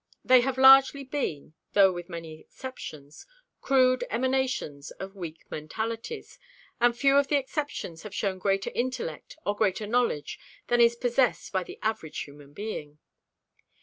[0.25, 3.27] They have largely been, though with many exceptions,
[3.61, 6.39] crude emanations of weak mentalities,
[6.79, 11.51] and few of the exceptions have shown greater intellect or greater knowledge than is possessed
[11.53, 12.97] by the average human being.